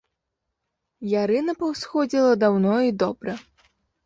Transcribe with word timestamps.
Ярына 1.11 1.55
паўсходзіла 1.59 2.33
даўно 2.45 2.75
і 2.89 2.97
добра. 3.05 3.37